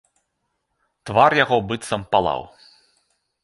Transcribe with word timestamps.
Твар 1.11 1.31
яго 1.43 1.57
быццам 1.69 2.01
палаў. 2.17 2.41